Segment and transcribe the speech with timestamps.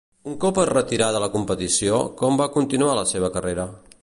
[0.29, 3.73] Un cop es retirà de la competició, com va continuar la seva carrera?